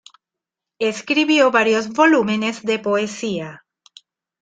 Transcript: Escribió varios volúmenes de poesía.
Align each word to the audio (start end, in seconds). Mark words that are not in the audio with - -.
Escribió 0.79 1.51
varios 1.51 1.89
volúmenes 1.89 2.63
de 2.63 2.79
poesía. 2.79 3.67